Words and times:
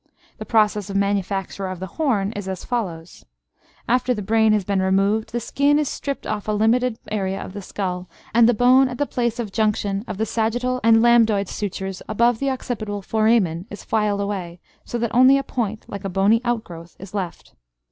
The 0.39 0.45
process 0.47 0.89
of 0.89 0.95
manufacture 0.95 1.67
of 1.67 1.79
the 1.79 1.85
horn 2.01 2.31
is 2.31 2.47
as 2.47 2.65
follows. 2.65 3.23
After 3.87 4.15
the 4.15 4.23
brain 4.23 4.51
has 4.51 4.65
been 4.65 4.81
removed, 4.81 5.31
the 5.31 5.39
skin 5.39 5.77
is 5.77 5.89
stripped 5.89 6.25
off 6.25 6.47
a 6.47 6.53
limited 6.53 6.97
area 7.11 7.39
of 7.39 7.53
the 7.53 7.61
skull, 7.61 8.09
and 8.33 8.49
the 8.49 8.55
bone 8.55 8.89
at 8.89 8.97
the 8.97 9.05
place 9.05 9.37
of 9.37 9.51
junction 9.51 10.03
of 10.07 10.17
the 10.17 10.25
sagittal 10.25 10.79
and 10.83 11.03
lambdoid 11.03 11.47
sutures 11.47 12.01
above 12.09 12.39
the 12.39 12.49
occipital 12.49 13.03
foramen 13.03 13.67
is 13.69 13.83
filed 13.83 14.21
away, 14.21 14.59
so 14.83 14.97
that 14.97 15.13
only 15.13 15.37
a 15.37 15.43
point, 15.43 15.85
like 15.87 16.03
a 16.03 16.09
bony 16.09 16.41
outgrowth, 16.43 16.95
is 16.97 17.13
left. 17.13 17.53